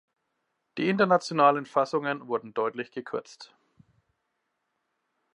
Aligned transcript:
Die 0.79 0.89
internationalen 0.89 1.67
Fassungen 1.67 2.27
wurden 2.27 2.55
deutlich 2.55 2.89
gekürzt. 2.89 3.53